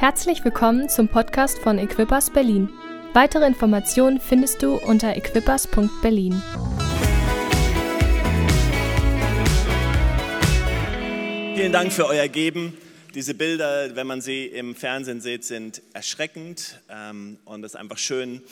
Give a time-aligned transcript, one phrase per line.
[0.00, 2.68] Herzlich willkommen zum Podcast von Equippers Berlin.
[3.14, 6.40] Weitere Informationen findest du unter equippers.berlin.
[11.56, 12.74] Vielen Dank für euer Geben.
[13.16, 17.98] Diese Bilder, wenn man sie im Fernsehen sieht, sind erschreckend ähm, und es ist einfach
[17.98, 18.42] schön,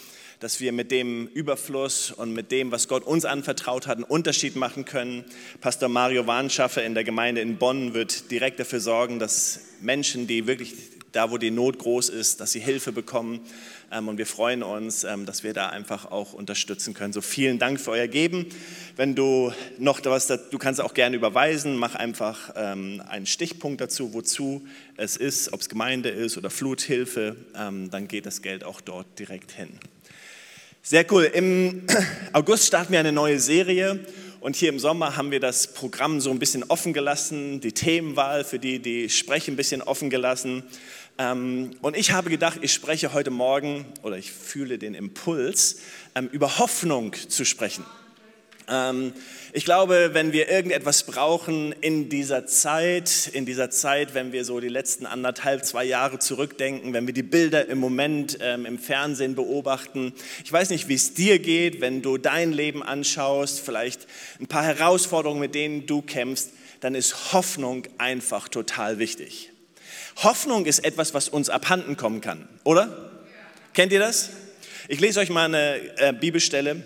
[0.41, 4.57] dass wir mit dem Überfluss und mit dem, was Gott uns anvertraut hat, einen Unterschied
[4.57, 5.25] machen können.
[5.61, 10.49] Pastor Mario Warnschaffer in der Gemeinde in Bonn wird direkt dafür sorgen, dass Menschen, die
[10.49, 13.41] wirklich da, wo die Not groß ist, dass sie Hilfe bekommen.
[13.91, 17.13] Ähm, und wir freuen uns, ähm, dass wir da einfach auch unterstützen können.
[17.13, 18.47] So vielen Dank für euer Geben.
[18.97, 24.13] Wenn du noch was, du kannst auch gerne überweisen, mach einfach ähm, einen Stichpunkt dazu,
[24.13, 24.67] wozu
[24.97, 29.53] es ist, ob es Gemeinde ist oder Fluthilfe, dann geht das Geld auch dort direkt
[29.53, 29.69] hin.
[30.83, 31.25] Sehr cool.
[31.25, 31.83] Im
[32.33, 34.01] August starten wir eine neue Serie
[34.47, 38.45] und hier im Sommer haben wir das Programm so ein bisschen offen gelassen, die Themenwahl
[38.45, 40.63] für die, die sprechen, ein bisschen offen gelassen.
[41.19, 45.79] Ähm, und ich habe gedacht, ich spreche heute Morgen oder ich fühle den Impuls,
[46.15, 47.87] ähm, über Hoffnung zu sprechen.
[48.69, 49.15] Ähm,
[49.55, 54.61] ich glaube, wenn wir irgendetwas brauchen in dieser Zeit, in dieser Zeit, wenn wir so
[54.61, 60.13] die letzten anderthalb, zwei Jahre zurückdenken, wenn wir die Bilder im Moment im Fernsehen beobachten,
[60.45, 64.07] ich weiß nicht, wie es dir geht, wenn du dein Leben anschaust, vielleicht
[64.41, 69.53] ein paar Herausforderungen, mit denen du kämpfst, dann ist Hoffnung einfach total wichtig.
[70.17, 73.11] Hoffnung ist etwas, was uns abhanden kommen kann, oder?
[73.73, 74.31] Kennt ihr das?
[74.89, 76.85] Ich lese euch mal eine äh, Bibelstelle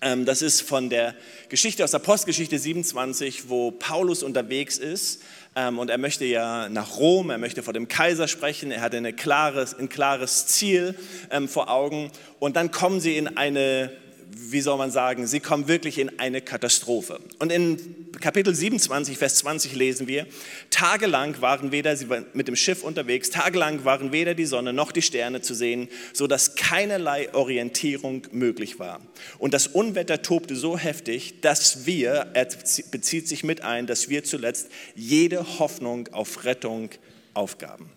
[0.00, 1.14] ähm, das ist von der
[1.48, 5.22] Geschichte aus der Postgeschichte 27, wo Paulus unterwegs ist
[5.56, 8.94] ähm, und er möchte ja nach Rom, er möchte vor dem Kaiser sprechen, er hat
[8.94, 10.94] eine klares, ein klares Ziel
[11.32, 13.90] ähm, vor Augen und dann kommen sie in eine
[14.30, 17.20] wie soll man sagen, sie kommen wirklich in eine Katastrophe.
[17.38, 20.26] Und in Kapitel 27, Vers 20 lesen wir,
[20.70, 24.92] tagelang waren weder, sie waren mit dem Schiff unterwegs, tagelang waren weder die Sonne noch
[24.92, 29.00] die Sterne zu sehen, so dass keinerlei Orientierung möglich war.
[29.38, 32.48] Und das Unwetter tobte so heftig, dass wir, er
[32.90, 36.90] bezieht sich mit ein, dass wir zuletzt jede Hoffnung auf Rettung
[37.34, 37.90] aufgaben.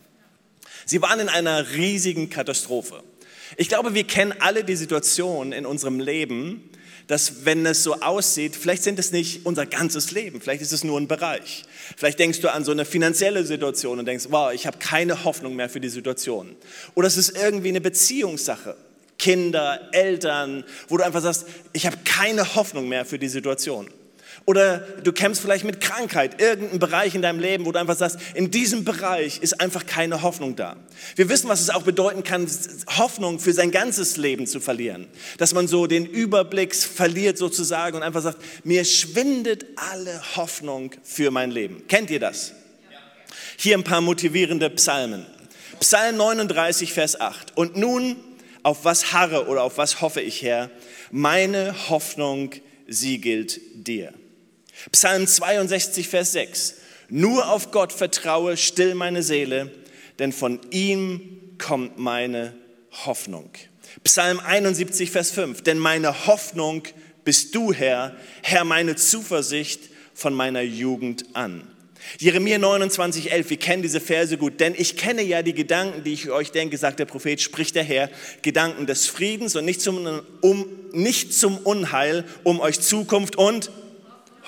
[0.86, 3.04] Sie waren in einer riesigen Katastrophe.
[3.58, 6.70] Ich glaube, wir kennen alle die Situation in unserem Leben,
[7.08, 10.84] dass wenn es so aussieht, vielleicht sind es nicht unser ganzes Leben, vielleicht ist es
[10.84, 11.64] nur ein Bereich.
[11.98, 15.56] Vielleicht denkst du an so eine finanzielle Situation und denkst, wow, ich habe keine Hoffnung
[15.56, 16.56] mehr für die Situation.
[16.96, 18.78] Oder es ist irgendwie eine Beziehungssache.
[19.18, 23.88] Kinder, Eltern, wo du einfach sagst, ich habe keine Hoffnung mehr für die Situation.
[24.46, 28.18] Oder du kämpfst vielleicht mit Krankheit, irgendein Bereich in deinem Leben, wo du einfach sagst,
[28.34, 30.78] in diesem Bereich ist einfach keine Hoffnung da.
[31.16, 32.48] Wir wissen, was es auch bedeuten kann,
[32.98, 35.08] Hoffnung für sein ganzes Leben zu verlieren.
[35.38, 41.30] Dass man so den Überblick verliert sozusagen und einfach sagt, mir schwindet alle Hoffnung für
[41.30, 41.88] mein Leben.
[41.88, 42.54] Kennt ihr das?
[43.58, 45.26] Hier ein paar motivierende Psalmen.
[45.80, 47.56] Psalm 39, Vers 8.
[47.58, 48.16] Und nun,
[48.64, 50.72] auf was harre oder auf was hoffe ich, Herr?
[51.12, 52.52] Meine Hoffnung,
[52.88, 54.14] sie gilt dir.
[54.92, 56.76] Psalm 62, Vers 6.
[57.10, 59.72] Nur auf Gott vertraue still meine Seele,
[60.20, 62.54] denn von ihm kommt meine
[63.06, 63.50] Hoffnung.
[64.04, 65.62] Psalm 71, Vers 5.
[65.62, 66.84] Denn meine Hoffnung
[67.24, 71.68] bist du, Herr, Herr, meine Zuversicht von meiner Jugend an.
[72.18, 76.14] Jeremia 29, 11, wir kennen diese Verse gut, denn ich kenne ja die Gedanken, die
[76.14, 78.10] ich euch denke, sagt der Prophet, spricht der Herr,
[78.42, 83.70] Gedanken des Friedens und nicht zum, um, nicht zum Unheil, um euch Zukunft und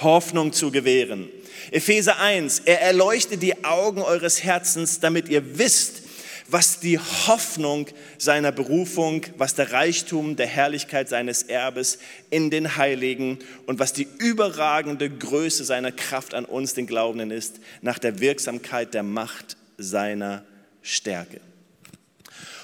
[0.01, 1.29] Hoffnung zu gewähren.
[1.71, 6.03] Epheser 1, er erleuchtet die Augen eures Herzens, damit ihr wisst,
[6.47, 7.87] was die Hoffnung
[8.17, 11.99] seiner Berufung, was der Reichtum der Herrlichkeit seines Erbes
[12.29, 17.59] in den Heiligen und was die überragende Größe seiner Kraft an uns, den Glaubenden, ist,
[17.81, 20.45] nach der Wirksamkeit der Macht seiner
[20.81, 21.39] Stärke.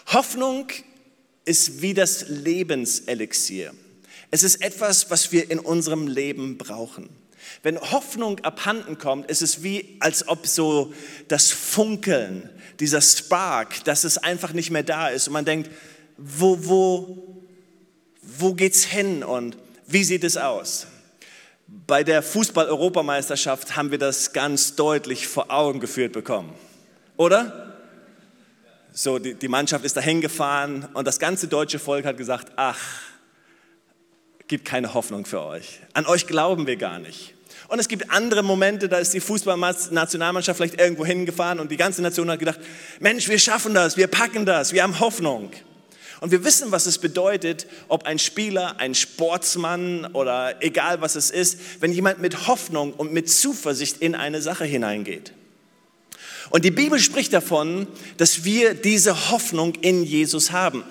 [0.07, 0.67] Hoffnung
[1.45, 3.73] ist wie das Lebenselixier.
[4.31, 7.09] Es ist etwas, was wir in unserem Leben brauchen.
[7.63, 10.93] Wenn Hoffnung abhanden kommt, ist es wie, als ob so
[11.27, 15.69] das Funkeln, dieser Spark, dass es einfach nicht mehr da ist und man denkt,
[16.17, 17.41] wo, wo,
[18.21, 19.57] wo geht's hin und
[19.87, 20.87] wie sieht es aus?
[21.67, 26.53] Bei der Fußball-Europameisterschaft haben wir das ganz deutlich vor Augen geführt bekommen,
[27.17, 27.75] oder?
[28.93, 32.79] So, die, die Mannschaft ist dahin gefahren und das ganze deutsche Volk hat gesagt, ach,
[34.49, 35.79] gibt keine Hoffnung für euch.
[35.93, 37.35] An euch glauben wir gar nicht.
[37.69, 42.01] Und es gibt andere Momente, da ist die Fußballnationalmannschaft vielleicht irgendwo hingefahren und die ganze
[42.01, 42.59] Nation hat gedacht,
[42.99, 45.51] Mensch, wir schaffen das, wir packen das, wir haben Hoffnung.
[46.19, 51.29] Und wir wissen, was es bedeutet, ob ein Spieler, ein Sportsmann oder egal was es
[51.29, 55.31] ist, wenn jemand mit Hoffnung und mit Zuversicht in eine Sache hineingeht.
[56.49, 57.87] Und die Bibel spricht davon,
[58.17, 60.83] dass wir diese Hoffnung in Jesus haben.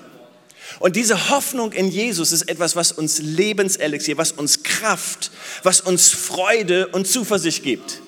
[0.81, 5.31] Und diese Hoffnung in Jesus ist etwas, was uns Lebenselixier, was uns Kraft,
[5.63, 8.01] was uns Freude und Zuversicht gibt.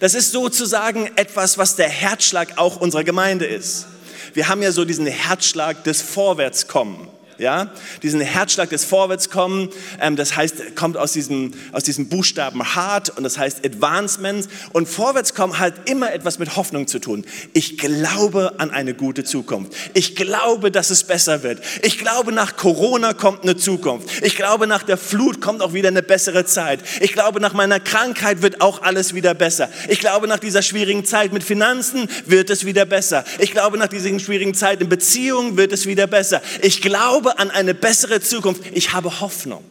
[0.00, 3.86] Das ist sozusagen etwas, was der Herzschlag auch unserer Gemeinde ist.
[4.34, 7.08] Wir haben ja so diesen Herzschlag des Vorwärtskommen
[7.38, 7.70] ja,
[8.02, 13.24] diesen Herzschlag des Vorwärtskommen, ähm, das heißt, kommt aus diesem, aus diesem Buchstaben Hard und
[13.24, 17.24] das heißt Advancement und Vorwärtskommen hat immer etwas mit Hoffnung zu tun.
[17.52, 19.72] Ich glaube an eine gute Zukunft.
[19.94, 21.60] Ich glaube, dass es besser wird.
[21.82, 24.08] Ich glaube, nach Corona kommt eine Zukunft.
[24.22, 26.80] Ich glaube, nach der Flut kommt auch wieder eine bessere Zeit.
[27.00, 29.68] Ich glaube, nach meiner Krankheit wird auch alles wieder besser.
[29.88, 33.24] Ich glaube, nach dieser schwierigen Zeit mit Finanzen wird es wieder besser.
[33.38, 36.42] Ich glaube, nach dieser schwierigen Zeit in Beziehungen wird es wieder besser.
[36.62, 38.62] Ich glaube, glaube an eine bessere Zukunft.
[38.72, 39.64] Ich habe Hoffnung.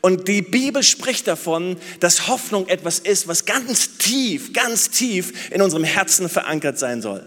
[0.00, 5.62] Und die Bibel spricht davon, dass Hoffnung etwas ist, was ganz tief, ganz tief in
[5.62, 7.24] unserem Herzen verankert sein soll.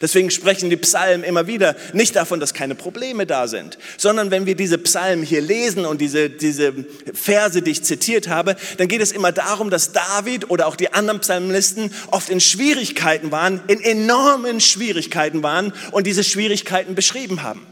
[0.00, 4.44] Deswegen sprechen die Psalmen immer wieder nicht davon, dass keine Probleme da sind, sondern wenn
[4.44, 6.72] wir diese Psalmen hier lesen und diese, diese
[7.12, 10.92] Verse, die ich zitiert habe, dann geht es immer darum, dass David oder auch die
[10.92, 17.64] anderen Psalmisten oft in Schwierigkeiten waren, in enormen Schwierigkeiten waren und diese Schwierigkeiten beschrieben haben.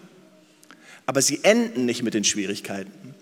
[1.06, 3.14] Aber sie enden nicht mit den Schwierigkeiten,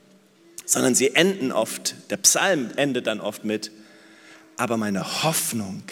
[0.65, 3.71] sondern sie enden oft, der Psalm endet dann oft mit,
[4.57, 5.83] aber meine Hoffnung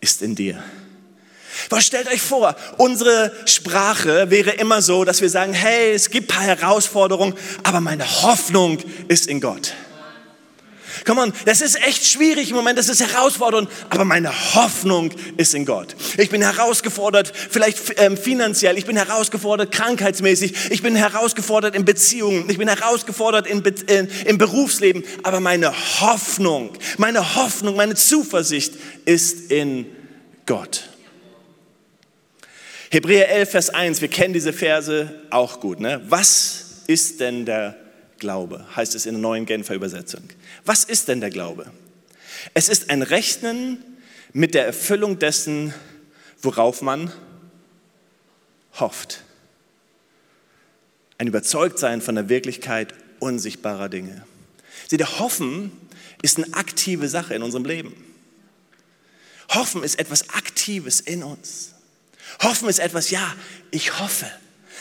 [0.00, 0.62] ist in dir.
[1.68, 6.30] Was stellt euch vor, unsere Sprache wäre immer so, dass wir sagen, hey, es gibt
[6.30, 9.74] ein paar Herausforderungen, aber meine Hoffnung ist in Gott.
[11.04, 15.54] Komm on, das ist echt schwierig im Moment, das ist herausfordernd, aber meine Hoffnung ist
[15.54, 15.96] in Gott.
[16.16, 22.48] Ich bin herausgefordert, vielleicht ähm, finanziell, ich bin herausgefordert krankheitsmäßig, ich bin herausgefordert in Beziehungen,
[22.48, 28.74] ich bin herausgefordert in, in, im Berufsleben, aber meine Hoffnung, meine Hoffnung, meine Zuversicht
[29.04, 29.86] ist in
[30.46, 30.88] Gott.
[32.90, 35.80] Hebräer 11, Vers 1, wir kennen diese Verse auch gut.
[35.80, 36.02] Ne?
[36.08, 37.81] Was ist denn der
[38.22, 40.22] Glaube, heißt es in der neuen Genfer Übersetzung.
[40.64, 41.72] Was ist denn der Glaube?
[42.54, 43.82] Es ist ein Rechnen
[44.32, 45.74] mit der Erfüllung dessen,
[46.40, 47.12] worauf man
[48.78, 49.24] hofft.
[51.18, 54.24] Ein Überzeugtsein von der Wirklichkeit unsichtbarer Dinge.
[54.88, 55.72] Sieh, der Hoffen
[56.22, 57.92] ist eine aktive Sache in unserem Leben.
[59.48, 61.74] Hoffen ist etwas Aktives in uns.
[62.40, 63.34] Hoffen ist etwas, ja,
[63.72, 64.30] ich hoffe.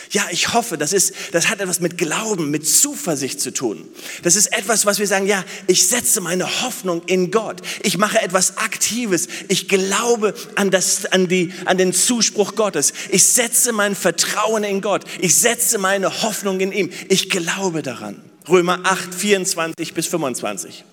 [0.09, 3.88] Ja, ich hoffe, das, ist, das hat etwas mit Glauben, mit Zuversicht zu tun.
[4.24, 7.62] Das ist etwas, was wir sagen, ja, ich setze meine Hoffnung in Gott.
[7.83, 9.27] Ich mache etwas Aktives.
[9.48, 12.94] Ich glaube an, das, an, die, an den Zuspruch Gottes.
[13.09, 15.06] Ich setze mein Vertrauen in Gott.
[15.19, 16.89] Ich setze meine Hoffnung in ihm.
[17.07, 18.21] Ich glaube daran.
[18.50, 20.83] Römer 8, 24 bis 25.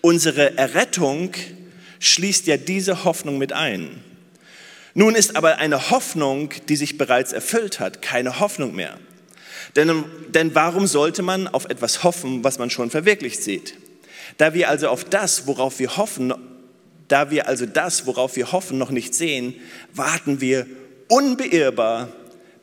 [0.00, 1.32] Unsere Errettung
[2.00, 4.02] schließt ja diese Hoffnung mit ein.
[4.94, 8.98] Nun ist aber eine Hoffnung, die sich bereits erfüllt hat, keine Hoffnung mehr.
[9.76, 13.74] Denn, denn warum sollte man auf etwas hoffen, was man schon verwirklicht sieht?
[14.36, 16.34] Da wir also auf das, worauf wir hoffen,
[17.08, 19.54] da wir also das, worauf wir hoffen, noch nicht sehen,
[19.92, 20.66] warten wir
[21.08, 22.08] unbeirrbar,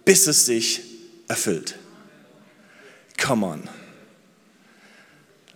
[0.06, 0.82] bis es sich
[1.28, 1.78] erfüllt.
[3.22, 3.70] Come on.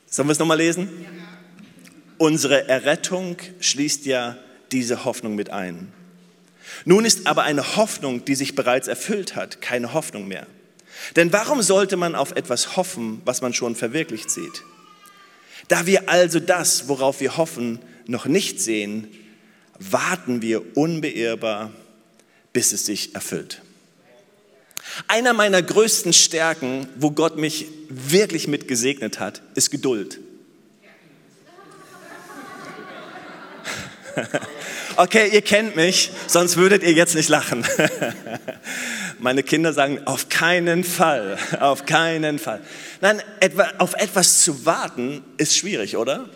[0.08, 0.90] Sollen wir es nochmal lesen?
[2.18, 4.38] Unsere Errettung schließt ja
[4.72, 5.92] diese Hoffnung mit ein.
[6.86, 10.48] Nun ist aber eine Hoffnung, die sich bereits erfüllt hat, keine Hoffnung mehr.
[11.16, 14.64] Denn warum sollte man auf etwas hoffen, was man schon verwirklicht sieht?
[15.68, 19.08] Da wir also das, worauf wir hoffen, noch nicht sehen,
[19.80, 21.72] warten wir unbeirrbar,
[22.52, 23.62] bis es sich erfüllt.
[25.08, 30.20] Einer meiner größten Stärken, wo Gott mich wirklich mit gesegnet hat, ist Geduld.
[34.96, 37.66] Okay, ihr kennt mich, sonst würdet ihr jetzt nicht lachen.
[39.20, 42.62] Meine Kinder sagen, auf keinen Fall, auf keinen Fall.
[43.02, 43.22] Nein,
[43.80, 46.30] auf etwas zu warten ist schwierig, oder?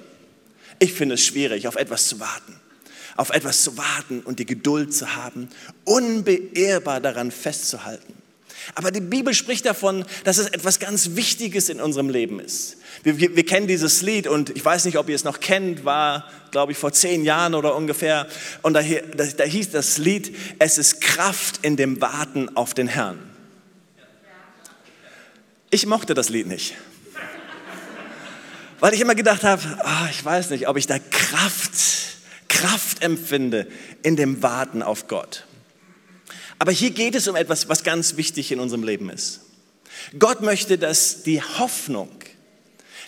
[0.79, 2.59] Ich finde es schwierig, auf etwas zu warten.
[3.15, 5.49] Auf etwas zu warten und die Geduld zu haben,
[5.83, 8.13] unbeirrbar daran festzuhalten.
[8.75, 12.77] Aber die Bibel spricht davon, dass es etwas ganz Wichtiges in unserem Leben ist.
[13.03, 15.85] Wir, wir, wir, kennen dieses Lied und ich weiß nicht, ob ihr es noch kennt,
[15.85, 18.27] war, glaube ich, vor zehn Jahren oder ungefähr.
[18.61, 22.87] Und da, da, da hieß das Lied, es ist Kraft in dem Warten auf den
[22.87, 23.19] Herrn.
[25.69, 26.75] Ich mochte das Lied nicht.
[28.79, 31.71] Weil ich immer gedacht habe, oh, ich weiß nicht, ob ich da Kraft,
[32.47, 33.67] Kraft empfinde
[34.03, 35.46] in dem Warten auf Gott.
[36.59, 39.41] Aber hier geht es um etwas, was ganz wichtig in unserem Leben ist.
[40.17, 42.09] Gott möchte, dass die Hoffnung,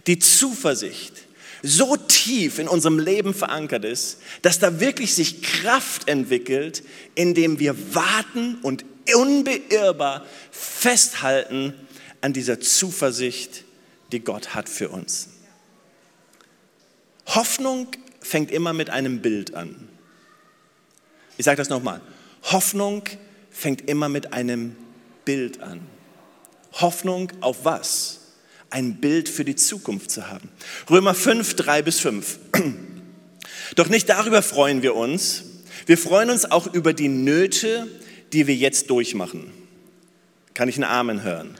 [0.08, 1.13] die Zuversicht,
[1.62, 6.84] so tief in unserem Leben verankert ist, dass da wirklich sich Kraft entwickelt,
[7.15, 11.74] indem wir warten und unbeirrbar festhalten
[12.22, 13.65] an dieser Zuversicht,
[14.12, 15.29] die Gott hat für uns.
[17.27, 17.88] Hoffnung
[18.22, 19.89] fängt immer mit einem Bild an.
[21.38, 22.01] Ich sage das nochmal.
[22.44, 23.03] Hoffnung
[23.51, 24.75] fängt immer mit einem
[25.25, 25.82] Bild an.
[26.74, 28.20] Hoffnung auf was?
[28.70, 30.50] Ein Bild für die Zukunft zu haben.
[30.89, 32.39] Römer 5, 3 bis 5.
[33.75, 35.44] Doch nicht darüber freuen wir uns.
[35.86, 37.88] Wir freuen uns auch über die Nöte,
[38.34, 39.51] die wir jetzt durchmachen.
[40.53, 41.56] Kann ich einen Amen hören?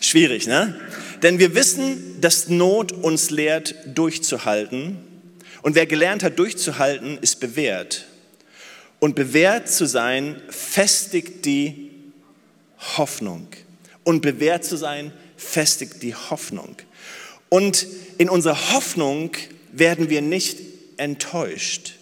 [0.00, 0.78] Schwierig, ne?
[1.22, 4.98] Denn wir wissen, dass Not uns lehrt, durchzuhalten.
[5.62, 8.07] Und wer gelernt hat, durchzuhalten, ist bewährt.
[9.00, 11.90] Und bewährt zu sein, festigt die
[12.96, 13.46] Hoffnung.
[14.04, 16.76] Und bewährt zu sein, festigt die Hoffnung.
[17.48, 17.86] Und
[18.18, 19.30] in unserer Hoffnung
[19.72, 20.58] werden wir nicht
[20.96, 21.94] enttäuscht.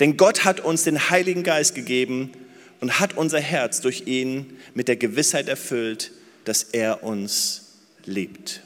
[0.00, 2.32] Denn Gott hat uns den Heiligen Geist gegeben
[2.80, 6.12] und hat unser Herz durch ihn mit der Gewissheit erfüllt,
[6.44, 8.62] dass er uns liebt.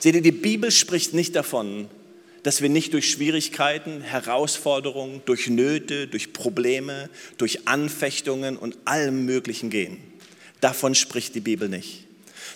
[0.00, 1.88] Seht ihr, die Bibel spricht nicht davon,
[2.46, 9.68] dass wir nicht durch Schwierigkeiten, Herausforderungen, durch Nöte, durch Probleme, durch Anfechtungen und allem Möglichen
[9.68, 9.98] gehen.
[10.60, 12.05] Davon spricht die Bibel nicht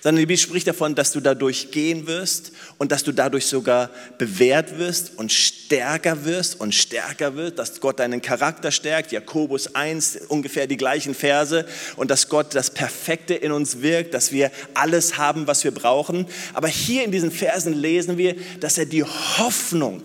[0.02, 3.90] sondern die Bibel spricht davon, dass du dadurch gehen wirst und dass du dadurch sogar
[4.18, 9.12] bewährt wirst und stärker wirst und stärker wird, dass Gott deinen Charakter stärkt.
[9.12, 11.66] Jakobus 1, ungefähr die gleichen Verse
[11.96, 16.26] und dass Gott das Perfekte in uns wirkt, dass wir alles haben, was wir brauchen.
[16.54, 20.02] Aber hier in diesen Versen lesen wir, dass er die Hoffnung,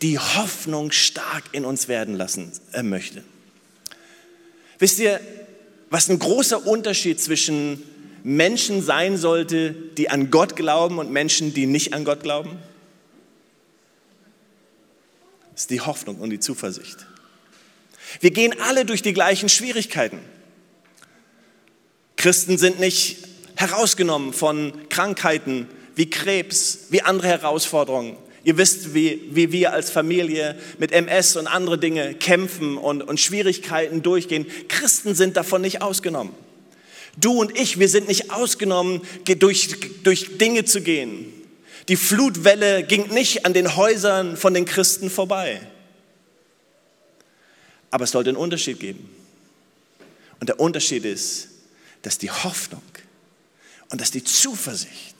[0.00, 3.22] die Hoffnung stark in uns werden lassen äh, möchte.
[4.78, 5.20] Wisst ihr,
[5.90, 7.82] was ein großer Unterschied zwischen
[8.24, 12.58] Menschen sein sollte, die an Gott glauben und Menschen, die nicht an Gott glauben?
[15.52, 17.06] Das ist die Hoffnung und die Zuversicht.
[18.20, 20.18] Wir gehen alle durch die gleichen Schwierigkeiten.
[22.16, 23.18] Christen sind nicht
[23.56, 28.16] herausgenommen von Krankheiten wie Krebs, wie andere Herausforderungen.
[28.42, 33.20] Ihr wisst, wie, wie wir als Familie mit MS und andere Dinge kämpfen und, und
[33.20, 34.46] Schwierigkeiten durchgehen.
[34.68, 36.34] Christen sind davon nicht ausgenommen.
[37.16, 39.00] Du und ich, wir sind nicht ausgenommen,
[39.38, 39.68] durch,
[40.02, 41.32] durch Dinge zu gehen.
[41.88, 45.60] Die Flutwelle ging nicht an den Häusern von den Christen vorbei.
[47.90, 49.08] Aber es sollte einen Unterschied geben.
[50.40, 51.48] Und der Unterschied ist,
[52.02, 52.82] dass die Hoffnung
[53.90, 55.14] und dass die Zuversicht,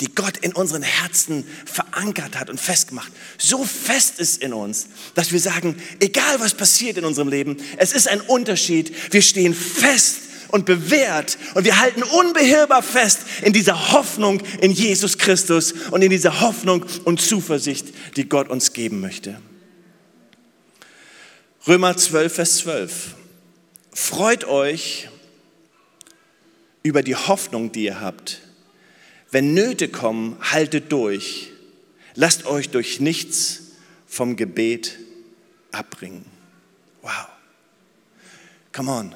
[0.00, 5.32] die Gott in unseren Herzen verankert hat und festgemacht, so fest ist in uns, dass
[5.32, 9.12] wir sagen, egal was passiert in unserem Leben, es ist ein Unterschied.
[9.12, 15.18] Wir stehen fest und bewährt und wir halten unbeheerbar fest in dieser Hoffnung in Jesus
[15.18, 19.40] Christus und in dieser Hoffnung und Zuversicht, die Gott uns geben möchte.
[21.66, 23.14] Römer 12, Vers 12.
[23.92, 25.08] Freut euch
[26.82, 28.40] über die Hoffnung, die ihr habt.
[29.30, 31.50] Wenn Nöte kommen, haltet durch.
[32.14, 33.62] Lasst euch durch nichts
[34.06, 34.98] vom Gebet
[35.70, 36.24] abbringen.
[37.02, 37.28] Wow.
[38.72, 39.14] Come on.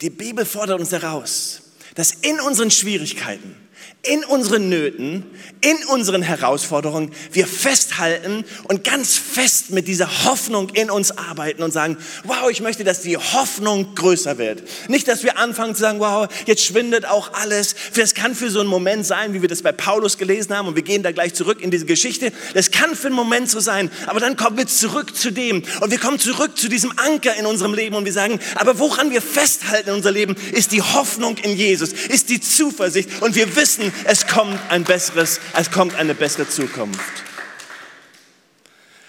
[0.00, 1.62] Die Bibel fordert uns heraus,
[1.94, 3.54] dass in unseren Schwierigkeiten,
[4.02, 5.26] in unseren Nöten,
[5.60, 11.70] in unseren Herausforderungen wir festhalten und ganz fest mit dieser Hoffnung in uns arbeiten und
[11.70, 14.62] sagen, wow, ich möchte, dass die Hoffnung größer wird.
[14.88, 17.74] Nicht, dass wir anfangen zu sagen, wow, jetzt schwindet auch alles.
[17.94, 20.76] Das kann für so einen Moment sein, wie wir das bei Paulus gelesen haben und
[20.76, 22.32] wir gehen da gleich zurück in diese Geschichte.
[22.54, 25.90] Das kann für einen Moment so sein, aber dann kommen wir zurück zu dem und
[25.90, 29.20] wir kommen zurück zu diesem Anker in unserem Leben und wir sagen, aber woran wir
[29.20, 33.89] festhalten in unser Leben, ist die Hoffnung in Jesus, ist die Zuversicht und wir wissen,
[34.04, 37.00] es kommt ein besseres, es kommt eine bessere Zukunft.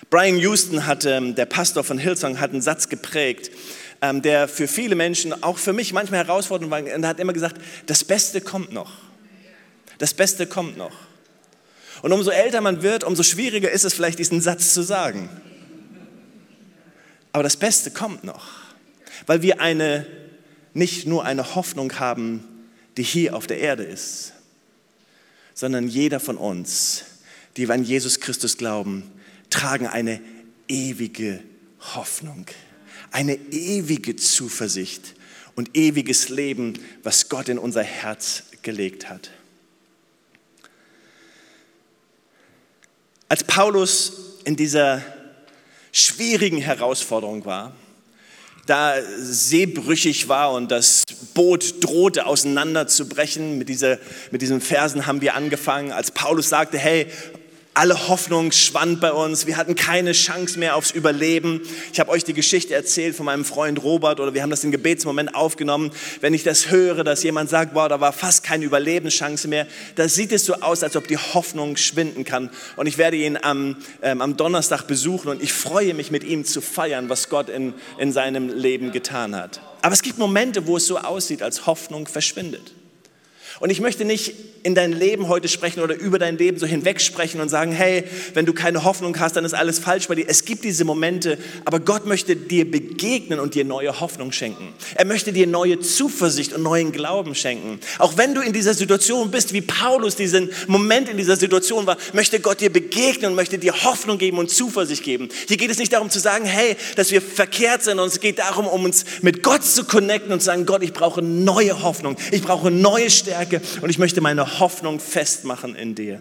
[0.09, 3.49] Brian Houston hat, ähm, der Pastor von Hillsong, hat einen Satz geprägt,
[4.01, 6.79] ähm, der für viele Menschen, auch für mich manchmal herausfordernd war.
[6.79, 8.91] Und er hat immer gesagt, das Beste kommt noch.
[9.99, 10.91] Das Beste kommt noch.
[12.01, 15.29] Und umso älter man wird, umso schwieriger ist es vielleicht, diesen Satz zu sagen.
[17.31, 18.49] Aber das Beste kommt noch,
[19.27, 20.05] weil wir eine,
[20.73, 24.33] nicht nur eine Hoffnung haben, die hier auf der Erde ist,
[25.53, 27.03] sondern jeder von uns,
[27.57, 29.11] die wir an Jesus Christus glauben,
[29.49, 30.21] tragen eine
[30.67, 31.43] ewige
[31.95, 32.45] Hoffnung,
[33.11, 35.15] eine ewige Zuversicht
[35.55, 39.31] und ewiges Leben, was Gott in unser Herz gelegt hat.
[43.27, 45.01] Als Paulus in dieser
[45.91, 47.75] schwierigen Herausforderung war,
[48.65, 51.03] da seebrüchig war und das
[51.33, 53.57] Boot drohte auseinanderzubrechen.
[53.57, 53.97] Mit, dieser,
[54.31, 57.07] mit diesen Versen haben wir angefangen, als Paulus sagte, hey,
[57.73, 59.45] alle Hoffnung schwand bei uns.
[59.45, 61.61] Wir hatten keine Chance mehr aufs Überleben.
[61.93, 64.71] Ich habe euch die Geschichte erzählt von meinem Freund Robert oder wir haben das im
[64.71, 65.91] Gebetsmoment aufgenommen.
[66.19, 70.09] Wenn ich das höre, dass jemand sagt, wow, da war fast keine Überlebenschance mehr, da
[70.09, 72.49] sieht es so aus, als ob die Hoffnung schwinden kann.
[72.75, 76.43] Und ich werde ihn am, ähm, am Donnerstag besuchen und ich freue mich mit ihm
[76.43, 79.61] zu feiern, was Gott in, in seinem Leben getan hat.
[79.81, 82.73] Aber es gibt Momente, wo es so aussieht, als Hoffnung verschwindet.
[83.59, 87.41] Und ich möchte nicht in dein Leben heute sprechen oder über dein Leben so hinwegsprechen
[87.41, 88.03] und sagen, hey,
[88.33, 90.25] wenn du keine Hoffnung hast, dann ist alles falsch bei dir.
[90.27, 94.73] Es gibt diese Momente, aber Gott möchte dir begegnen und dir neue Hoffnung schenken.
[94.95, 97.79] Er möchte dir neue Zuversicht und neuen Glauben schenken.
[97.97, 101.97] Auch wenn du in dieser Situation bist, wie Paulus diesen Moment in dieser Situation war,
[102.13, 105.29] möchte Gott dir begegnen und möchte dir Hoffnung geben und Zuversicht geben.
[105.47, 108.39] Hier geht es nicht darum zu sagen, hey, dass wir verkehrt sind, sondern es geht
[108.39, 112.15] darum, um uns mit Gott zu connecten und zu sagen, Gott, ich brauche neue Hoffnung,
[112.31, 116.19] ich brauche neue Stärke Stärke und ich möchte meine Hoffnung festmachen in dir.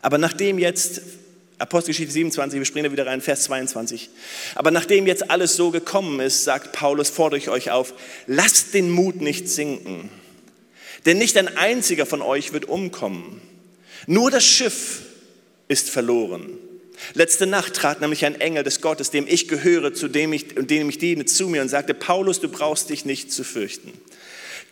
[0.00, 1.00] Aber nachdem jetzt,
[1.58, 4.10] Apostelgeschichte 27, wir springen da wieder rein, Vers 22.
[4.56, 7.94] Aber nachdem jetzt alles so gekommen ist, sagt Paulus, fordere ich euch auf,
[8.26, 10.10] lasst den Mut nicht sinken.
[11.06, 13.40] Denn nicht ein einziger von euch wird umkommen.
[14.06, 15.02] Nur das Schiff
[15.68, 16.58] ist verloren.
[17.14, 20.88] Letzte Nacht trat nämlich ein Engel des Gottes, dem ich gehöre, zu dem ich, dem
[20.88, 23.92] ich diene, zu mir und sagte, Paulus, du brauchst dich nicht zu fürchten.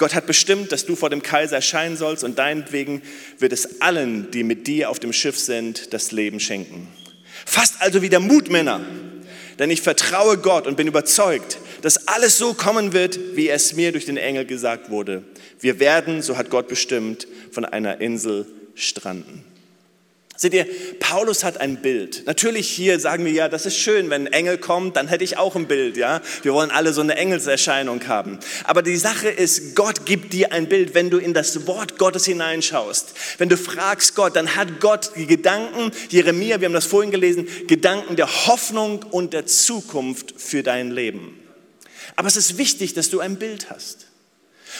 [0.00, 3.02] Gott hat bestimmt, dass du vor dem Kaiser erscheinen sollst und deinetwegen
[3.38, 6.88] wird es allen, die mit dir auf dem Schiff sind, das Leben schenken.
[7.44, 8.80] Fasst also wieder Mut, Männer,
[9.58, 13.92] denn ich vertraue Gott und bin überzeugt, dass alles so kommen wird, wie es mir
[13.92, 15.22] durch den Engel gesagt wurde.
[15.60, 19.44] Wir werden, so hat Gott bestimmt, von einer Insel stranden.
[20.40, 20.66] Seht ihr,
[21.00, 22.22] Paulus hat ein Bild.
[22.24, 25.36] Natürlich hier sagen wir ja, das ist schön, wenn ein Engel kommt, dann hätte ich
[25.36, 26.22] auch ein Bild, ja.
[26.40, 28.38] Wir wollen alle so eine Engelserscheinung haben.
[28.64, 32.24] Aber die Sache ist, Gott gibt dir ein Bild, wenn du in das Wort Gottes
[32.24, 33.12] hineinschaust.
[33.36, 37.46] Wenn du fragst Gott, dann hat Gott die Gedanken, Jeremia, wir haben das vorhin gelesen,
[37.66, 41.38] Gedanken der Hoffnung und der Zukunft für dein Leben.
[42.16, 44.09] Aber es ist wichtig, dass du ein Bild hast.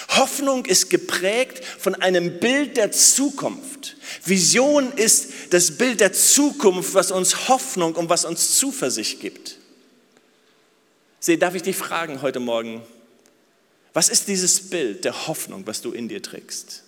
[0.08, 3.96] Hoffnung ist geprägt von einem Bild der Zukunft.
[4.24, 9.58] Vision ist das Bild der Zukunft, was uns Hoffnung und was uns Zuversicht gibt.
[11.20, 12.82] Seh, darf ich dich fragen heute Morgen,
[13.92, 16.84] was ist dieses Bild der Hoffnung, was du in dir trägst?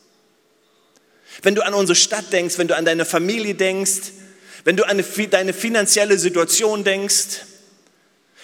[1.42, 4.12] Wenn du an unsere Stadt denkst, wenn du an deine Familie denkst,
[4.64, 7.40] wenn du an deine finanzielle Situation denkst,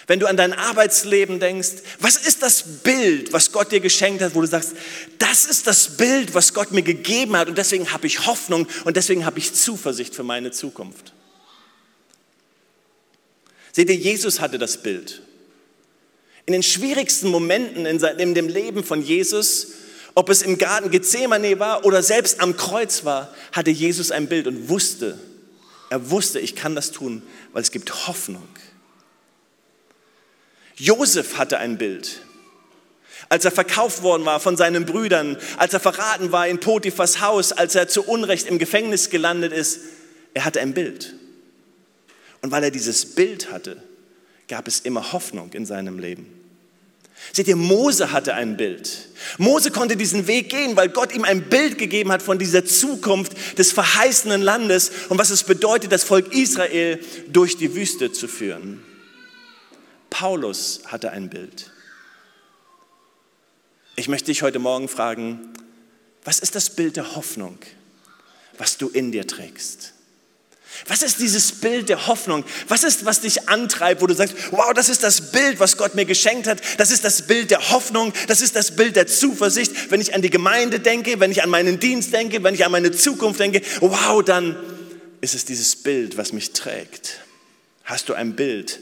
[0.09, 1.69] wenn du an dein Arbeitsleben denkst,
[2.01, 4.73] was ist das Bild, was Gott dir geschenkt hat, wo du sagst,
[5.19, 8.97] das ist das Bild, was Gott mir gegeben hat und deswegen habe ich Hoffnung und
[8.97, 11.13] deswegen habe ich Zuversicht für meine Zukunft.
[13.71, 15.23] Seht ihr, Jesus hatte das Bild.
[16.47, 19.73] In den schwierigsten Momenten in dem Leben von Jesus,
[20.15, 24.47] ob es im Garten Gethsemane war oder selbst am Kreuz war, hatte Jesus ein Bild
[24.47, 25.19] und wusste,
[25.91, 28.49] er wusste, ich kann das tun, weil es gibt Hoffnung.
[30.79, 32.23] Josef hatte ein Bild.
[33.29, 37.53] Als er verkauft worden war von seinen Brüdern, als er verraten war in Potiphas Haus,
[37.53, 39.81] als er zu Unrecht im Gefängnis gelandet ist,
[40.35, 41.15] er hatte ein Bild.
[42.41, 43.83] Und weil er dieses Bild hatte,
[44.47, 46.27] gab es immer Hoffnung in seinem Leben.
[47.33, 49.09] Seht ihr, Mose hatte ein Bild.
[49.37, 53.59] Mose konnte diesen Weg gehen, weil Gott ihm ein Bild gegeben hat von dieser Zukunft
[53.59, 58.83] des verheißenen Landes und was es bedeutet, das Volk Israel durch die Wüste zu führen.
[60.19, 61.71] Paulus hatte ein Bild.
[63.95, 65.53] Ich möchte dich heute Morgen fragen,
[66.25, 67.57] was ist das Bild der Hoffnung,
[68.59, 69.93] was du in dir trägst?
[70.89, 72.43] Was ist dieses Bild der Hoffnung?
[72.67, 75.95] Was ist, was dich antreibt, wo du sagst, wow, das ist das Bild, was Gott
[75.95, 76.59] mir geschenkt hat.
[76.79, 78.13] Das ist das Bild der Hoffnung.
[78.27, 79.93] Das ist das Bild der Zuversicht.
[79.93, 82.73] Wenn ich an die Gemeinde denke, wenn ich an meinen Dienst denke, wenn ich an
[82.73, 84.57] meine Zukunft denke, wow, dann
[85.21, 87.21] ist es dieses Bild, was mich trägt.
[87.85, 88.81] Hast du ein Bild,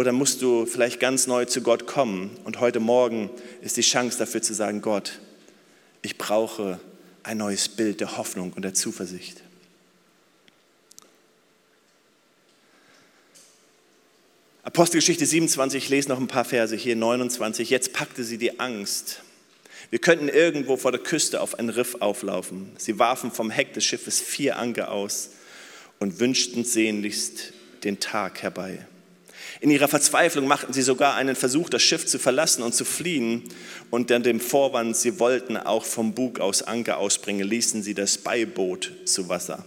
[0.00, 2.34] oder musst du vielleicht ganz neu zu Gott kommen?
[2.44, 3.28] Und heute Morgen
[3.60, 5.20] ist die Chance dafür zu sagen, Gott,
[6.00, 6.80] ich brauche
[7.22, 9.42] ein neues Bild der Hoffnung und der Zuversicht.
[14.62, 17.68] Apostelgeschichte 27, ich lese noch ein paar Verse hier, 29.
[17.68, 19.20] Jetzt packte sie die Angst.
[19.90, 22.72] Wir könnten irgendwo vor der Küste auf ein Riff auflaufen.
[22.78, 25.32] Sie warfen vom Heck des Schiffes vier Anker aus
[25.98, 27.52] und wünschten sehnlichst
[27.84, 28.86] den Tag herbei.
[29.60, 33.44] In ihrer Verzweiflung machten sie sogar einen Versuch, das Schiff zu verlassen und zu fliehen.
[33.90, 38.18] Und dann dem Vorwand, sie wollten auch vom Bug aus Anker ausbringen, ließen sie das
[38.18, 39.64] Beiboot zu Wasser.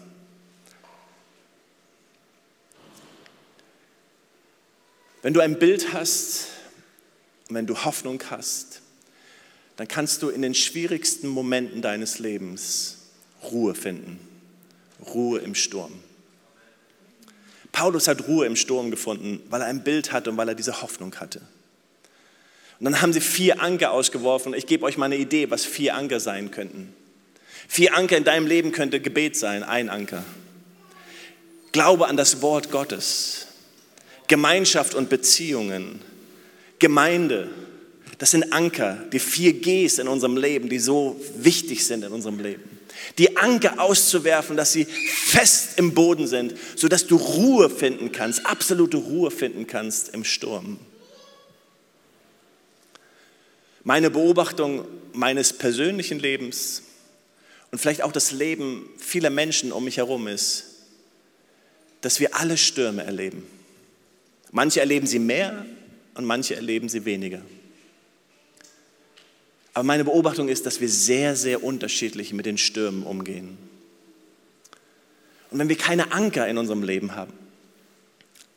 [5.22, 6.48] Wenn du ein Bild hast
[7.50, 8.82] wenn du Hoffnung hast,
[9.76, 12.98] dann kannst du in den schwierigsten Momenten deines Lebens
[13.44, 14.20] Ruhe finden.
[15.14, 15.94] Ruhe im Sturm.
[17.74, 20.82] Paulus hat Ruhe im Sturm gefunden, weil er ein Bild hatte und weil er diese
[20.82, 21.42] Hoffnung hatte.
[22.80, 24.54] Und dann haben sie vier Anker ausgeworfen.
[24.54, 26.94] Ich gebe euch mal eine Idee, was vier Anker sein könnten.
[27.68, 30.24] Vier Anker in deinem Leben könnte Gebet sein, ein Anker.
[31.72, 33.48] Glaube an das Wort Gottes.
[34.28, 36.00] Gemeinschaft und Beziehungen.
[36.78, 37.50] Gemeinde.
[38.20, 42.38] Das sind Anker, die vier Gs in unserem Leben, die so wichtig sind in unserem
[42.40, 42.73] Leben
[43.18, 48.98] die Anker auszuwerfen, dass sie fest im Boden sind, sodass du Ruhe finden kannst, absolute
[48.98, 50.80] Ruhe finden kannst im Sturm.
[53.84, 56.84] Meine Beobachtung meines persönlichen Lebens
[57.72, 60.66] und vielleicht auch das Leben vieler Menschen um mich herum ist,
[62.02, 63.44] dass wir alle Stürme erleben.
[64.52, 65.66] Manche erleben sie mehr
[66.14, 67.42] und manche erleben sie weniger.
[69.74, 73.58] Aber meine Beobachtung ist, dass wir sehr, sehr unterschiedlich mit den Stürmen umgehen.
[75.50, 77.34] Und wenn wir keine Anker in unserem Leben haben,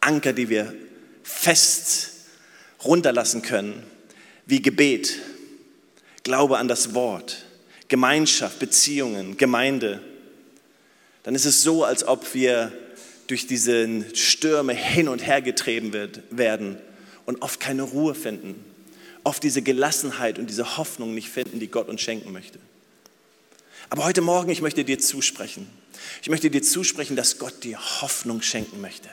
[0.01, 0.75] Anker, die wir
[1.23, 2.13] fest
[2.85, 3.83] runterlassen können,
[4.47, 5.19] wie Gebet,
[6.23, 7.47] Glaube an das Wort,
[7.89, 10.03] Gemeinschaft, Beziehungen, Gemeinde,
[11.23, 12.73] dann ist es so, als ob wir
[13.27, 15.93] durch diese Stürme hin und her getrieben
[16.31, 16.79] werden
[17.27, 18.65] und oft keine Ruhe finden
[19.27, 22.61] oft diese Gelassenheit und diese Hoffnung nicht finden, die Gott uns schenken möchte.
[23.91, 25.69] Aber heute Morgen, ich möchte dir zusprechen.
[26.23, 29.09] Ich möchte dir zusprechen, dass Gott dir Hoffnung schenken möchte.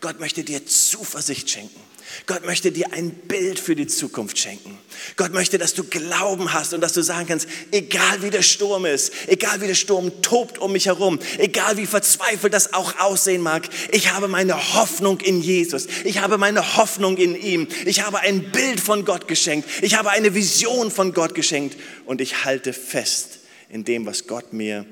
[0.00, 1.80] Gott möchte dir Zuversicht schenken.
[2.26, 4.78] Gott möchte dir ein Bild für die Zukunft schenken.
[5.16, 8.86] Gott möchte, dass du Glauben hast und dass du sagen kannst, egal wie der Sturm
[8.86, 13.42] ist, egal wie der Sturm tobt um mich herum, egal wie verzweifelt das auch aussehen
[13.42, 15.86] mag, ich habe meine Hoffnung in Jesus.
[16.04, 17.68] Ich habe meine Hoffnung in ihm.
[17.84, 19.68] Ich habe ein Bild von Gott geschenkt.
[19.82, 24.52] Ich habe eine Vision von Gott geschenkt und ich halte fest in dem, was Gott
[24.52, 24.86] mir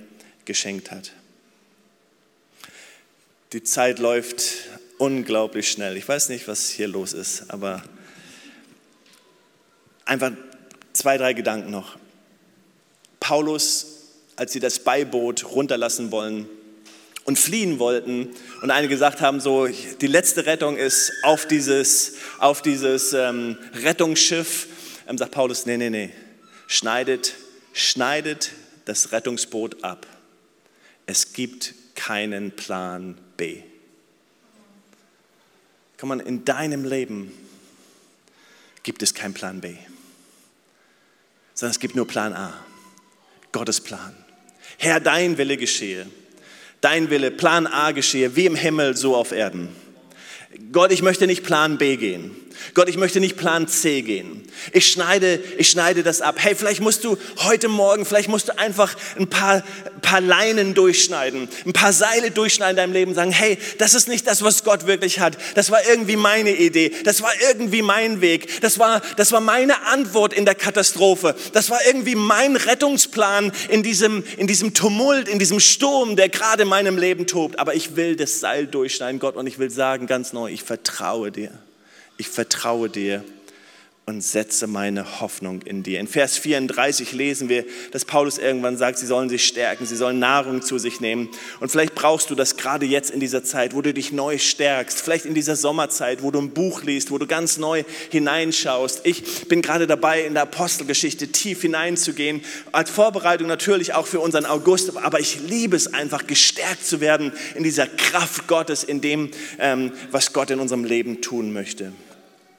[0.45, 1.13] geschenkt hat.
[3.53, 4.43] Die Zeit läuft
[4.99, 5.97] unglaublich schnell.
[5.97, 7.83] Ich weiß nicht, was hier los ist, aber
[10.05, 10.33] einfach
[10.93, 11.97] zwei, drei Gedanken noch.
[13.21, 13.87] Paulus,
[14.37, 16.49] als sie das Beiboot runterlassen wollen
[17.25, 18.31] und fliehen wollten
[18.63, 24.69] und einige gesagt haben, so die letzte Rettung ist auf dieses, auf dieses ähm, Rettungsschiff,
[25.09, 26.11] ähm, sagt Paulus, nee, nee, nee,
[26.67, 27.35] schneidet,
[27.73, 28.53] schneidet
[28.85, 30.07] das Rettungsboot ab.
[31.07, 33.63] Es gibt keinen Plan B.
[35.99, 37.33] Komm mal, in deinem Leben
[38.83, 39.75] gibt es keinen Plan B,
[41.55, 42.53] sondern es gibt nur Plan A,
[43.53, 44.15] Gottes Plan.
[44.79, 46.07] Herr, dein Wille geschehe,
[46.81, 49.69] dein Wille, Plan A geschehe, wie im Himmel, so auf Erden.
[50.73, 52.37] Gott, ich möchte nicht Plan B gehen.
[52.75, 54.43] Gott, ich möchte nicht Plan C gehen.
[54.73, 56.37] Ich schneide, ich schneide das ab.
[56.39, 59.63] Hey, vielleicht musst du heute Morgen, vielleicht musst du einfach ein paar,
[60.03, 64.09] paar Leinen durchschneiden, ein paar Seile durchschneiden in deinem Leben und sagen, hey, das ist
[64.09, 65.37] nicht das, was Gott wirklich hat.
[65.55, 66.93] Das war irgendwie meine Idee.
[67.05, 68.61] Das war irgendwie mein Weg.
[68.61, 71.35] Das war, das war meine Antwort in der Katastrophe.
[71.53, 76.63] Das war irgendwie mein Rettungsplan in diesem, in diesem Tumult, in diesem Sturm, der gerade
[76.63, 77.59] in meinem Leben tobt.
[77.59, 81.31] Aber ich will das Seil durchschneiden, Gott, und ich will sagen ganz neu, ich vertraue
[81.31, 81.51] dir
[82.17, 83.25] ich vertraue dir
[84.07, 85.99] und setze meine Hoffnung in dir.
[85.99, 90.19] In Vers 34 lesen wir, dass Paulus irgendwann sagt, sie sollen sich stärken, sie sollen
[90.19, 91.31] Nahrung zu sich nehmen.
[91.61, 95.01] Und vielleicht brauchst du das gerade jetzt in dieser Zeit, wo du dich neu stärkst,
[95.01, 99.01] vielleicht in dieser Sommerzeit, wo du ein Buch liest, wo du ganz neu hineinschaust.
[99.05, 104.45] Ich bin gerade dabei, in der Apostelgeschichte tief hineinzugehen, als Vorbereitung natürlich auch für unseren
[104.45, 109.31] August, aber ich liebe es einfach, gestärkt zu werden in dieser Kraft Gottes, in dem,
[109.59, 111.93] ähm, was Gott in unserem Leben tun möchte.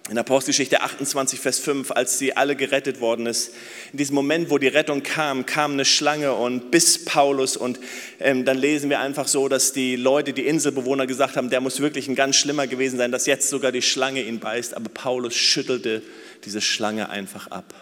[0.07, 3.53] In Apostelgeschichte 28, Vers 5, als sie alle gerettet worden ist,
[3.91, 7.79] in diesem Moment, wo die Rettung kam, kam eine Schlange und bis Paulus und
[8.19, 11.79] ähm, dann lesen wir einfach so, dass die Leute, die Inselbewohner gesagt haben, der muss
[11.79, 15.33] wirklich ein ganz schlimmer gewesen sein, dass jetzt sogar die Schlange ihn beißt, aber Paulus
[15.33, 16.03] schüttelte
[16.43, 17.73] diese Schlange einfach ab.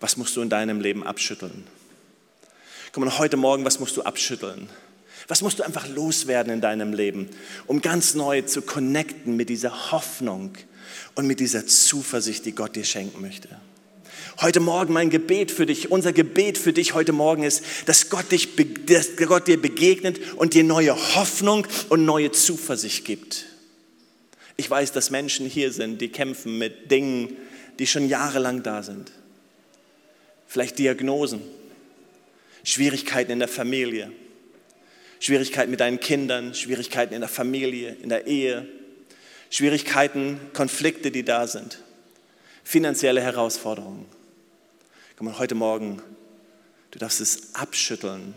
[0.00, 1.66] Was musst du in deinem Leben abschütteln?
[2.92, 4.68] Komm mal, heute Morgen, was musst du abschütteln?
[5.28, 7.30] Was musst du einfach loswerden in deinem Leben,
[7.66, 10.52] um ganz neu zu connecten mit dieser Hoffnung,
[11.14, 13.48] und mit dieser Zuversicht, die Gott dir schenken möchte.
[14.40, 18.32] Heute Morgen mein Gebet für dich, unser Gebet für dich heute Morgen ist, dass Gott,
[18.32, 18.48] dich,
[18.86, 23.46] dass Gott dir begegnet und dir neue Hoffnung und neue Zuversicht gibt.
[24.56, 27.36] Ich weiß, dass Menschen hier sind, die kämpfen mit Dingen,
[27.78, 29.12] die schon jahrelang da sind.
[30.46, 31.40] Vielleicht Diagnosen,
[32.64, 34.10] Schwierigkeiten in der Familie,
[35.18, 38.66] Schwierigkeiten mit deinen Kindern, Schwierigkeiten in der Familie, in der Ehe,
[39.50, 41.80] Schwierigkeiten, Konflikte, die da sind,
[42.62, 44.06] finanzielle Herausforderungen.
[45.16, 46.00] Komm mal, heute Morgen,
[46.92, 48.34] du darfst es abschütteln,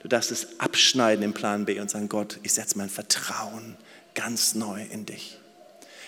[0.00, 3.76] du darfst es abschneiden im Plan B und sagen, Gott, ich setze mein Vertrauen
[4.14, 5.38] ganz neu in dich.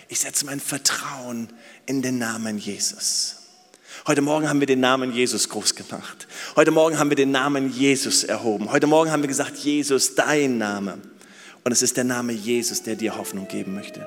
[0.08, 1.50] Ich setze mein Vertrauen
[1.84, 3.36] in den Namen Jesus.
[4.06, 6.26] Heute Morgen haben wir den Namen Jesus groß gemacht.
[6.56, 8.72] Heute Morgen haben wir den Namen Jesus erhoben.
[8.72, 10.98] Heute Morgen haben wir gesagt, Jesus, dein Name.
[11.64, 14.06] Und es ist der Name Jesus, der dir Hoffnung geben möchte.